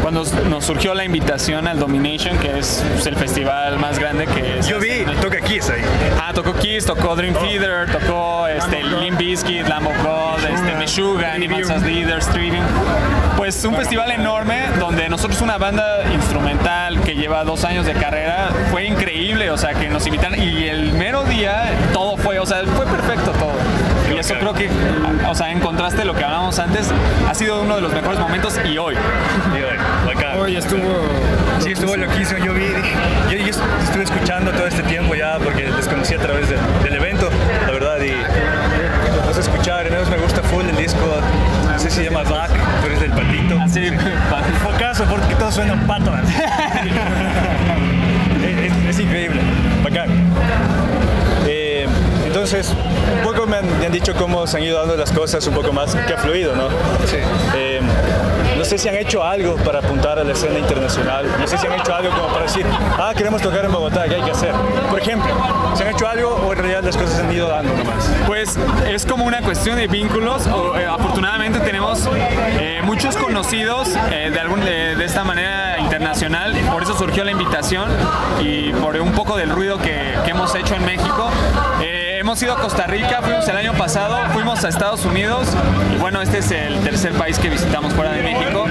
cuando 0.02 0.24
nos 0.50 0.66
surgió 0.66 0.96
la 0.96 1.06
invitación 1.06 1.68
al 1.68 1.78
Domination, 1.78 2.36
que 2.40 2.58
es 2.58 2.84
pues, 2.94 3.06
el 3.06 3.16
festival 3.16 3.78
más 3.78 4.00
grande 4.00 4.26
que 4.26 4.60
Yo 4.68 4.80
vi, 4.80 5.06
toca 5.22 5.40
Kiss 5.42 5.70
ahí. 5.70 5.84
Ah, 6.20 6.32
tocó 6.34 6.56
Kiss, 6.56 6.84
tocó 6.84 7.16
Dream 7.16 7.36
Theater, 7.36 7.88
tocó 7.92 8.48
este, 8.48 8.82
Limp 8.82 9.20
Bizkit, 9.20 9.68
Lamb 9.68 9.86
of 9.86 10.04
God, 10.04 10.44
este, 10.52 10.76
Meshuggah, 10.78 11.34
Animals 11.36 11.70
as 11.70 11.84
Leaders, 11.84 12.28
Trivium. 12.30 12.66
Pues 13.38 13.64
un 13.66 13.76
festival 13.76 14.10
enorme 14.10 14.64
donde 14.80 15.10
nosotros 15.10 15.40
una 15.42 15.60
banda 15.60 16.12
instrumental 16.12 16.89
que 17.10 17.16
lleva 17.16 17.44
dos 17.44 17.64
años 17.64 17.88
de 17.88 17.94
carrera 17.94 18.50
fue 18.70 18.86
increíble, 18.86 19.50
o 19.50 19.58
sea 19.58 19.74
que 19.74 19.90
nos 19.90 20.06
invitaron 20.06 20.40
y 20.40 20.66
el 20.66 20.94
mero 20.94 21.24
día 21.24 21.72
todo 21.92 22.18
fue, 22.18 22.38
o 22.38 22.46
sea, 22.46 22.64
fue 22.66 22.86
perfecto 22.86 23.32
todo. 23.32 23.54
Y 24.14 24.20
eso 24.20 24.36
creo 24.36 24.54
que, 24.54 24.70
o 25.28 25.34
sea, 25.34 25.52
en 25.52 25.60
contraste 25.60 25.98
de 25.98 26.06
lo 26.06 26.14
que 26.14 26.24
hablábamos 26.24 26.60
antes, 26.60 26.88
ha 27.28 27.34
sido 27.34 27.64
uno 27.64 27.78
de 27.78 27.82
los 27.82 27.92
mejores 27.94 28.20
momentos 28.20 28.60
y 28.64 28.78
hoy. 28.78 28.94
Y 28.94 29.58
hoy, 29.58 30.16
acá. 30.16 30.36
Hoy 30.38 30.56
estuvo. 30.56 31.02
Sí, 31.60 31.72
estuvo 31.72 31.96
loquísimo. 31.98 32.46
Yo 32.46 32.54
vi, 32.54 32.68
yo, 33.32 33.38
yo 33.38 33.46
estuve 33.48 34.04
escuchando 34.04 34.52
todo 34.52 34.68
este 34.68 34.84
tiempo 34.84 35.16
ya 35.16 35.40
porque 35.40 35.68
les 35.68 35.88
conocí 35.88 36.14
a 36.14 36.20
través 36.20 36.48
del, 36.48 36.60
del 36.84 36.94
evento, 36.94 37.28
la 37.66 37.72
verdad. 37.72 38.00
Y 38.02 38.14
los 39.26 39.36
a 39.36 39.40
escuchar, 39.40 39.88
y 39.88 39.90
me 39.90 40.18
gusta 40.18 40.44
full 40.44 40.66
el 40.66 40.76
disco. 40.76 40.99
Se 42.00 42.06
llama 42.10 42.24
Black, 42.24 42.50
tú 42.82 42.88
eres 42.88 43.00
del 43.02 43.12
patito. 43.12 43.60
Así, 43.62 43.92
Focazo, 44.64 45.04
porque 45.06 45.36
todo 45.36 45.52
suena 45.52 45.74
un 45.74 45.86
pato. 45.86 46.12
es, 46.16 46.30
es- 48.72 48.90
es 48.90 49.00
increíble, 49.00 49.42
bacán. 49.84 50.08
Eh, 51.48 51.88
entonces, 52.26 52.70
un 53.18 53.24
poco 53.24 53.46
me 53.48 53.58
han, 53.58 53.80
me 53.80 53.86
han 53.88 53.92
dicho 53.92 54.14
cómo 54.16 54.46
se 54.48 54.58
han 54.58 54.64
ido 54.64 54.80
dando 54.80 54.96
las 54.96 55.12
cosas 55.12 55.46
un 55.48 55.54
poco 55.56 55.74
más 55.74 55.94
que 55.96 56.14
ha 56.14 56.18
fluido, 56.18 56.56
¿no? 56.56 56.70
Sí. 57.06 57.18
No 58.60 58.66
sé 58.66 58.78
si 58.78 58.90
han 58.90 58.96
hecho 58.96 59.24
algo 59.24 59.56
para 59.56 59.80
apuntar 59.80 60.20
a 60.20 60.24
la 60.26 60.34
escena 60.34 60.60
internacional. 60.60 61.26
No 61.40 61.48
sé 61.48 61.58
si 61.58 61.66
han 61.66 61.80
hecho 61.80 61.96
algo 61.96 62.12
como 62.12 62.28
para 62.28 62.42
decir, 62.42 62.66
ah, 62.98 63.14
queremos 63.16 63.42
tocar 63.42 63.64
en 63.64 63.72
Bogotá, 63.72 64.04
¿qué 64.04 64.16
hay 64.16 64.22
que 64.22 64.32
hacer? 64.32 64.52
Por 64.90 65.00
ejemplo, 65.00 65.30
¿se 65.76 65.84
han 65.84 65.96
hecho 65.96 66.06
algo 66.06 66.30
o 66.46 66.52
en 66.52 66.58
realidad 66.58 66.84
las 66.84 66.98
cosas 66.98 67.22
han 67.22 67.32
ido 67.32 67.48
dando 67.48 67.74
nomás? 67.74 68.12
Pues 68.28 68.60
es 68.86 69.06
como 69.06 69.24
una 69.24 69.42
cuestión 69.42 69.78
de 69.78 69.88
vínculos. 69.88 70.46
Eh, 70.76 70.86
afortunadamente 70.86 71.62
tenemos 71.62 72.10
eh, 72.60 72.82
muchos 72.84 73.16
conocidos 73.16 73.92
eh, 74.12 74.30
de, 74.30 74.40
algún, 74.42 74.60
de, 74.60 75.06
esta 75.06 75.24
manera 75.24 75.80
internacional. 75.80 76.54
Por 76.70 76.84
eso 76.84 76.98
surgió 76.98 77.24
la 77.24 77.32
invitación 77.32 77.90
y 78.42 78.74
por 78.74 78.98
un 78.98 79.14
poco 79.14 79.38
del 79.38 79.52
ruido 79.52 79.78
que 79.78 80.16
hemos 80.28 80.54
hecho 80.54 80.76
en 80.76 80.84
México. 80.84 81.32
Hemos 82.30 82.44
ido 82.44 82.54
a 82.54 82.62
Costa 82.62 82.86
Rica, 82.86 83.24
fuimos 83.24 83.48
el 83.48 83.58
año 83.58 83.74
pasado, 83.74 84.16
fuimos 84.34 84.64
a 84.64 84.70
Estados 84.70 85.04
Unidos 85.04 85.48
y 85.92 85.98
bueno, 85.98 86.22
este 86.22 86.38
es 86.38 86.52
el 86.52 86.80
tercer 86.82 87.12
país 87.14 87.40
que 87.40 87.50
visitamos 87.50 87.92
fuera 87.96 88.12
de 88.12 88.22
México. 88.22 88.68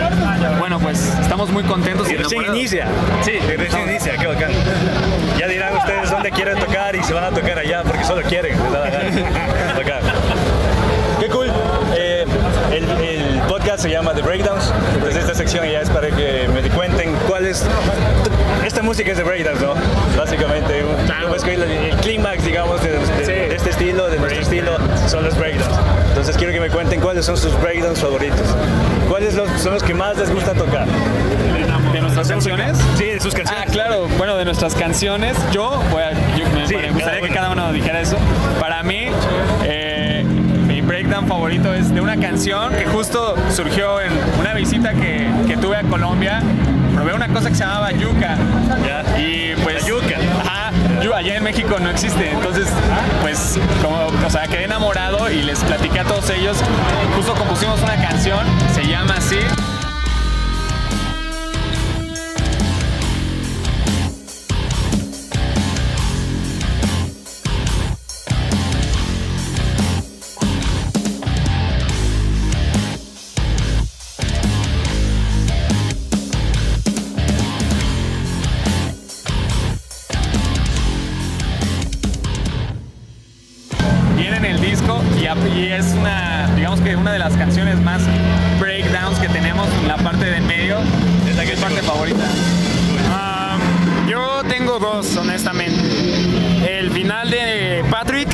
Bueno, 0.60 0.78
pues 0.78 1.12
estamos 1.20 1.50
muy 1.50 1.64
contentos. 1.64 2.08
Y 2.08 2.14
recién 2.14 2.42
enamorados. 2.42 2.56
inicia. 2.56 2.86
Sí, 3.22 3.32
Y 3.32 3.56
recién 3.56 3.88
inicia, 3.88 4.16
qué 4.16 4.28
bacán. 4.28 4.52
Ya 5.40 5.48
dirán 5.48 5.76
ustedes 5.76 6.08
dónde 6.08 6.30
quieren 6.30 6.56
tocar 6.60 6.94
y 6.94 7.02
se 7.02 7.12
van 7.12 7.24
a 7.24 7.30
tocar 7.30 7.58
allá 7.58 7.82
porque 7.82 8.04
solo 8.04 8.22
quieren. 8.22 8.56
Qué 11.18 11.26
cool. 11.26 11.50
Eh, 11.96 12.24
el, 12.70 12.84
el 12.84 13.00
podcast 13.58 13.82
se 13.82 13.90
llama 13.90 14.14
The 14.14 14.22
Breakdowns. 14.22 14.72
Entonces 14.94 15.16
esta 15.16 15.34
sección 15.34 15.66
ya 15.68 15.80
es 15.80 15.90
para 15.90 16.08
que 16.08 16.48
me 16.52 16.62
cuenten 16.70 17.12
cuál 17.26 17.46
es... 17.46 17.64
Esta 18.64 18.82
música 18.82 19.10
es 19.12 19.16
de 19.18 19.24
Breakdowns, 19.24 19.60
¿no? 19.60 19.74
Básicamente. 20.16 20.84
un- 20.84 20.96
¿cómo 21.22 21.34
es 21.34 21.42
que 21.42 21.54
el, 21.54 21.62
el 21.62 21.96
clímax, 21.96 22.44
digamos, 22.44 22.80
de, 22.82 22.90
de- 22.98 23.48
de 23.48 23.54
este 23.56 23.70
estilo, 23.70 24.08
de 24.08 24.18
nuestro 24.18 24.40
estilo, 24.42 24.72
son 25.08 25.24
los 25.24 25.36
Breakdowns. 25.36 25.74
Entonces 26.08 26.36
quiero 26.36 26.52
que 26.52 26.60
me 26.60 26.68
cuenten 26.70 27.00
cuáles 27.00 27.24
son 27.26 27.36
sus 27.36 27.58
Breakdowns 27.60 27.98
favoritos. 28.00 28.46
¿Cuáles 29.08 29.34
son 29.34 29.72
los 29.74 29.82
que 29.82 29.94
más 29.94 30.16
les 30.16 30.32
gusta 30.32 30.54
tocar? 30.54 30.86
de 31.92 32.00
nuestras 32.02 32.28
canciones. 32.28 32.76
Sí, 32.96 33.04
de 33.06 33.20
sus 33.20 33.34
canciones. 33.34 33.64
Ah, 33.66 33.70
claro. 33.70 34.08
Bueno, 34.18 34.36
de 34.36 34.44
nuestras 34.44 34.74
canciones, 34.74 35.36
yo, 35.52 35.82
voy 35.90 36.02
a- 36.02 36.12
yo- 36.36 36.46
me, 36.54 36.66
Sí, 36.66 36.76
me 36.76 36.90
gustaría 36.90 37.20
cada 37.20 37.20
que 37.28 37.34
cada 37.34 37.50
uno 37.50 37.72
dijera 37.72 38.00
eso. 38.00 38.16
Para 38.60 38.82
mí, 38.82 39.08
favorito 41.28 41.72
es 41.74 41.92
de 41.94 42.00
una 42.00 42.16
canción 42.16 42.72
que 42.74 42.86
justo 42.86 43.34
surgió 43.54 44.00
en 44.00 44.10
una 44.40 44.54
visita 44.54 44.92
que, 44.94 45.28
que 45.46 45.56
tuve 45.56 45.76
a 45.76 45.82
Colombia. 45.82 46.40
Probé 46.94 47.12
una 47.14 47.28
cosa 47.28 47.48
que 47.50 47.54
se 47.54 47.62
llamaba 47.64 47.92
yuca. 47.92 48.36
Y 49.18 49.54
pues. 49.62 49.82
La 49.82 49.88
yuca. 49.88 50.16
Ajá. 50.44 50.70
yu- 51.02 51.12
Allá 51.14 51.36
en 51.36 51.44
México 51.44 51.76
no 51.80 51.90
existe. 51.90 52.30
Entonces, 52.32 52.66
pues, 53.22 53.58
como, 53.82 54.06
o 54.26 54.30
sea, 54.30 54.46
quedé 54.48 54.64
enamorado 54.64 55.30
y 55.30 55.42
les 55.42 55.60
platiqué 55.64 56.00
a 56.00 56.04
todos 56.04 56.28
ellos. 56.30 56.56
Justo 57.14 57.34
compusimos 57.34 57.80
una 57.82 57.96
canción, 57.96 58.40
se 58.74 58.84
llama 58.86 59.14
así. 59.18 59.36
Que 89.66 89.86
la 89.86 89.96
parte 89.96 90.24
de 90.26 90.36
en 90.38 90.46
medio, 90.46 90.78
es 91.28 91.36
la 91.36 91.44
que 91.44 91.52
es 91.52 91.60
parte 91.60 91.82
favorita. 91.82 92.24
Yo 94.08 94.42
tengo 94.48 94.78
dos, 94.78 95.16
honestamente. 95.16 95.80
El 96.80 96.90
final 96.90 97.30
de 97.30 97.84
Patrick, 97.90 98.28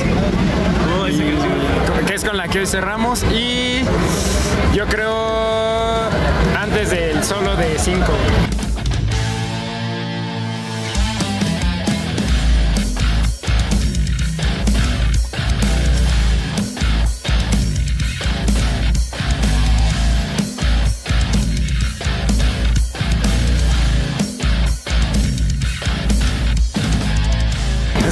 y- 1.09 2.05
que 2.07 2.15
es 2.15 2.25
con 2.25 2.37
la 2.37 2.47
que 2.49 2.61
hoy 2.61 2.67
cerramos, 2.67 3.25
y 3.33 3.81
yo 4.73 4.87
creo 4.87 6.09
antes 6.61 6.91
del 6.91 7.25
solo 7.25 7.57
de 7.57 7.77
5. 7.79 8.13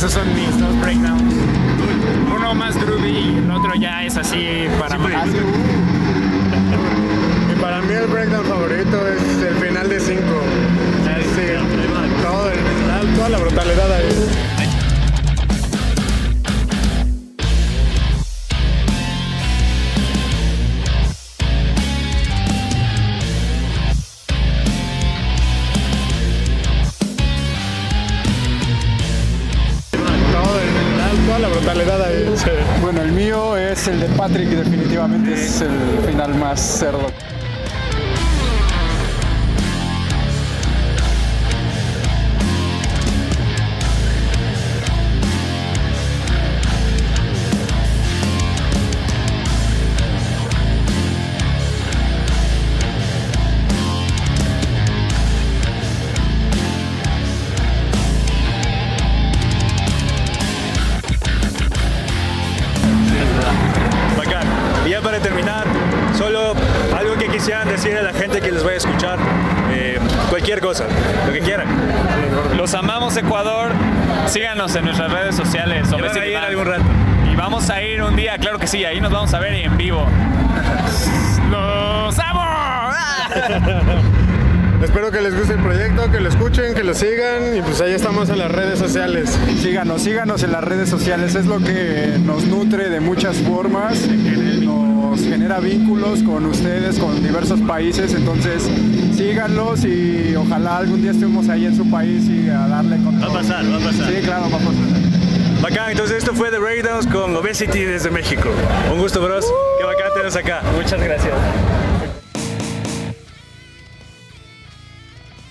Esos 0.02 0.14
son 0.14 0.34
mis 0.34 0.58
dos 0.58 0.80
breakdowns. 0.80 1.32
Uno 2.36 2.54
más 2.56 2.76
groovy 2.76 3.08
y 3.08 3.38
el 3.38 3.48
otro 3.52 3.72
ya 3.76 4.02
es 4.02 4.16
así 4.16 4.66
para 4.76 4.98
más. 4.98 5.28
Y 7.48 7.60
para 7.60 7.80
mí 7.82 7.92
el 7.94 8.08
breakdown 8.08 8.44
favorito 8.44 9.00
es 9.06 9.22
el 9.46 9.54
final 9.64 9.88
de 9.88 10.00
5. 10.00 10.20
todo 12.20 12.50
el- 12.50 13.14
toda 13.14 13.28
la 13.28 13.38
brutalidad 13.38 13.92
ahí. 13.92 14.51
Ahí. 32.06 32.34
Bueno, 32.80 33.02
el 33.02 33.12
mío 33.12 33.56
es 33.56 33.86
el 33.88 34.00
de 34.00 34.06
Patrick, 34.08 34.48
definitivamente 34.48 35.34
es 35.34 35.60
el 35.60 35.70
final 36.06 36.34
más 36.34 36.60
cerdo. 36.60 37.06
Quisieran 67.42 67.66
decir 67.66 67.96
a 67.96 68.02
la 68.02 68.12
gente 68.12 68.40
que 68.40 68.52
les 68.52 68.62
vaya 68.62 68.74
a 68.74 68.78
escuchar. 68.78 69.18
Eh, 69.72 69.98
cualquier 70.30 70.60
cosa, 70.60 70.84
lo 71.26 71.32
que 71.32 71.40
quieran. 71.40 71.66
Los 72.56 72.72
amamos 72.72 73.16
Ecuador. 73.16 73.72
Síganos 74.26 74.72
en 74.76 74.84
nuestras 74.84 75.10
redes 75.10 75.34
sociales. 75.34 75.88
Ya 75.90 75.96
van 75.96 76.04
a 76.04 76.06
Obesity 76.06 76.28
ir 76.28 76.34
Band. 76.34 76.46
algún 76.46 76.66
rato. 76.66 76.84
Y 77.32 77.34
vamos 77.34 77.68
a 77.68 77.82
ir 77.82 78.00
un 78.00 78.14
día, 78.14 78.38
claro 78.38 78.60
que 78.60 78.68
sí, 78.68 78.84
ahí 78.84 79.00
nos 79.00 79.10
vamos 79.10 79.34
a 79.34 79.40
ver 79.40 79.54
en 79.54 79.76
vivo. 79.76 80.06
¡Los 81.50 82.16
amo! 82.20 82.92
Espero 84.84 85.10
que 85.10 85.20
les 85.20 85.36
guste 85.36 85.54
el 85.54 85.60
proyecto, 85.60 86.12
que 86.12 86.20
lo 86.20 86.28
escuchen, 86.28 86.74
que 86.74 86.84
lo 86.84 86.94
sigan 86.94 87.56
y 87.56 87.62
pues 87.62 87.80
ahí 87.80 87.92
estamos 87.92 88.30
en 88.30 88.38
las 88.38 88.52
redes 88.52 88.78
sociales. 88.78 89.36
Síganos, 89.60 90.02
síganos 90.02 90.44
en 90.44 90.52
las 90.52 90.62
redes 90.62 90.88
sociales, 90.88 91.34
es 91.34 91.46
lo 91.46 91.58
que 91.58 92.18
nos 92.24 92.44
nutre 92.44 92.88
de 92.88 93.00
muchas 93.00 93.36
formas, 93.38 93.98
nos 94.06 94.91
genera 95.20 95.60
vínculos 95.60 96.22
con 96.22 96.46
ustedes, 96.46 96.98
con 96.98 97.22
diversos 97.22 97.60
países, 97.60 98.14
entonces 98.14 98.68
síganlos 99.14 99.84
y 99.84 100.34
ojalá 100.36 100.78
algún 100.78 101.02
día 101.02 101.10
estemos 101.10 101.48
ahí 101.48 101.66
en 101.66 101.76
su 101.76 101.90
país 101.90 102.28
y 102.28 102.48
a 102.48 102.66
darle 102.68 102.96
con 103.02 103.20
Va 103.20 103.26
a 103.26 103.32
pasar, 103.32 103.64
va 103.70 103.76
a 103.76 103.80
pasar. 103.80 104.08
Sí, 104.08 104.20
claro, 104.22 104.50
va 104.50 104.56
a 104.56 104.60
pasar. 104.60 105.62
Bacán, 105.62 105.90
entonces 105.92 106.18
esto 106.18 106.34
fue 106.34 106.50
The 106.50 106.58
Breakdowns 106.58 107.06
con 107.06 107.36
Obesity 107.36 107.80
desde 107.80 108.10
México. 108.10 108.48
Un 108.92 108.98
gusto, 108.98 109.22
bros. 109.22 109.46
Qué 109.78 109.84
bacán 109.84 110.08
tenernos 110.08 110.36
acá. 110.36 110.62
Muchas 110.76 111.00
gracias. 111.00 111.34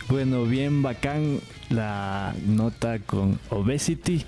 Bueno, 0.10 0.44
bien 0.44 0.82
bacán 0.82 1.40
la 1.70 2.34
nota 2.46 3.00
con 3.00 3.40
Obesity. 3.50 4.26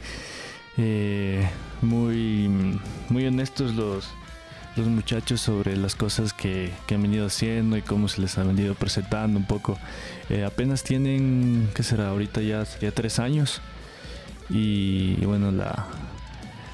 Eh, 0.77 1.45
muy, 1.81 2.79
muy 3.09 3.27
honestos 3.27 3.75
los, 3.75 4.09
los 4.75 4.87
muchachos 4.87 5.41
sobre 5.41 5.77
las 5.77 5.95
cosas 5.95 6.33
que, 6.33 6.71
que 6.87 6.95
han 6.95 7.01
venido 7.01 7.27
haciendo 7.27 7.77
y 7.77 7.81
cómo 7.81 8.07
se 8.07 8.21
les 8.21 8.37
ha 8.37 8.43
venido 8.43 8.73
presentando 8.73 9.37
un 9.39 9.45
poco. 9.45 9.77
Eh, 10.29 10.43
apenas 10.43 10.83
tienen, 10.83 11.69
¿qué 11.75 11.83
será? 11.83 12.09
Ahorita 12.09 12.41
ya, 12.41 12.63
ya 12.81 12.91
tres 12.91 13.19
años. 13.19 13.61
Y, 14.49 15.15
bueno, 15.25 15.51
la, 15.51 15.87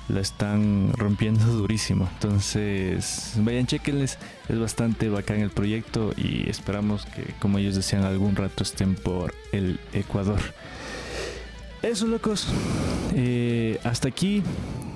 la 0.07 0.21
están 0.21 0.93
rompiendo 0.93 1.45
durísimo. 1.53 2.09
Entonces, 2.13 3.33
vayan, 3.37 3.67
chequenles. 3.67 4.17
Es 4.47 4.59
bastante 4.59 5.09
bacán 5.09 5.41
el 5.41 5.49
proyecto 5.49 6.13
y 6.15 6.49
esperamos 6.49 7.05
que, 7.05 7.33
como 7.39 7.57
ellos 7.57 7.75
decían, 7.75 8.03
algún 8.03 8.35
rato 8.35 8.63
estén 8.63 8.95
por 8.95 9.33
el 9.51 9.79
Ecuador. 9.93 10.39
Eso, 11.81 12.07
locos. 12.07 12.47
Eh, 13.15 13.48
hasta 13.83 14.07
aquí 14.07 14.43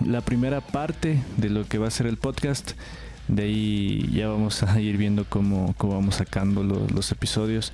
la 0.05 0.21
primera 0.21 0.61
parte 0.61 1.21
de 1.37 1.49
lo 1.49 1.65
que 1.65 1.77
va 1.77 1.87
a 1.87 1.91
ser 1.91 2.07
el 2.07 2.17
podcast. 2.17 2.71
De 3.27 3.43
ahí 3.43 4.09
ya 4.11 4.27
vamos 4.27 4.63
a 4.63 4.81
ir 4.81 4.97
viendo 4.97 5.25
cómo, 5.25 5.73
cómo 5.77 5.93
vamos 5.93 6.15
sacando 6.15 6.63
los, 6.63 7.11
episodios. 7.11 7.71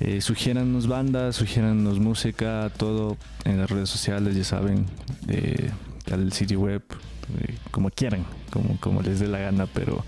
Eh, 0.00 0.20
sugiérannos 0.20 0.88
bandas, 0.88 1.36
sugiérannos 1.36 2.00
música, 2.00 2.70
todo 2.76 3.16
en 3.44 3.58
las 3.58 3.70
redes 3.70 3.88
sociales, 3.88 4.34
ya 4.34 4.44
saben, 4.44 4.86
al 6.10 6.32
sitio 6.32 6.60
web, 6.60 6.82
eh, 7.40 7.54
como 7.70 7.90
quieran, 7.90 8.24
como, 8.50 8.76
como 8.80 9.02
les 9.02 9.20
dé 9.20 9.28
la 9.28 9.38
gana, 9.38 9.66
pero 9.66 10.04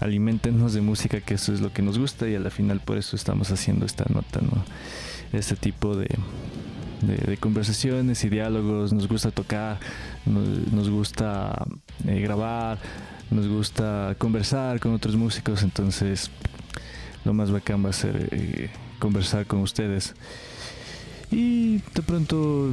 alimentennos 0.00 0.74
de 0.74 0.80
música, 0.80 1.20
que 1.20 1.34
eso 1.34 1.52
es 1.52 1.60
lo 1.60 1.72
que 1.72 1.82
nos 1.82 1.98
gusta 1.98 2.28
y 2.28 2.34
a 2.34 2.40
la 2.40 2.50
final 2.50 2.80
por 2.80 2.98
eso 2.98 3.16
estamos 3.16 3.50
haciendo 3.50 3.86
esta 3.86 4.04
nota, 4.08 4.40
¿no? 4.40 4.64
Este 5.32 5.56
tipo 5.56 5.96
de, 5.96 6.08
de, 7.06 7.36
conversaciones 7.36 8.24
y 8.24 8.28
diálogos, 8.28 8.92
nos 8.92 9.08
gusta 9.08 9.30
tocar, 9.30 9.78
nos, 10.26 10.46
nos 10.72 10.90
gusta 10.90 11.64
eh, 12.06 12.20
grabar, 12.20 12.78
nos 13.30 13.48
gusta 13.48 14.14
conversar 14.18 14.80
con 14.80 14.94
otros 14.94 15.16
músicos, 15.16 15.62
entonces 15.62 16.30
lo 17.24 17.32
más 17.32 17.50
bacán 17.50 17.84
va 17.84 17.90
a 17.90 17.92
ser 17.92 18.28
eh, 18.32 18.70
conversar 18.98 19.46
con 19.46 19.60
ustedes. 19.60 20.14
Y 21.30 21.78
de 21.94 22.02
pronto, 22.06 22.70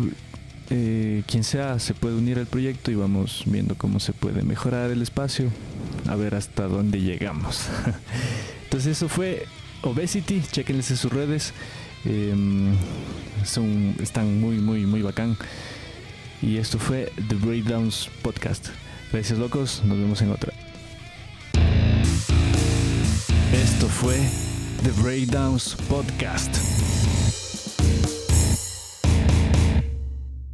eh, 0.69 1.23
quien 1.27 1.43
sea 1.43 1.79
se 1.79 1.93
puede 1.93 2.15
unir 2.15 2.37
al 2.37 2.47
proyecto 2.47 2.91
y 2.91 2.95
vamos 2.95 3.43
viendo 3.45 3.75
cómo 3.75 3.99
se 3.99 4.13
puede 4.13 4.43
mejorar 4.43 4.91
el 4.91 5.01
espacio, 5.01 5.49
a 6.07 6.15
ver 6.15 6.35
hasta 6.35 6.67
dónde 6.67 7.01
llegamos. 7.01 7.67
Entonces 8.63 8.97
eso 8.97 9.09
fue 9.09 9.47
Obesity, 9.83 10.41
chequenles 10.51 10.91
en 10.91 10.97
sus 10.97 11.11
redes. 11.11 11.53
Em, 12.05 12.75
son, 13.45 13.95
están 14.01 14.39
muy, 14.39 14.57
muy, 14.57 14.85
muy 14.85 15.01
bacán. 15.01 15.37
Y 16.41 16.57
esto 16.57 16.79
fue 16.79 17.11
The 17.29 17.35
Breakdowns 17.35 18.09
Podcast. 18.21 18.69
Gracias 19.11 19.37
locos, 19.37 19.81
nos 19.85 19.97
vemos 19.97 20.21
en 20.21 20.31
otra. 20.31 20.53
Esto 23.53 23.87
fue 23.87 24.17
The 24.83 24.91
Breakdowns 25.01 25.75
Podcast. 25.87 26.80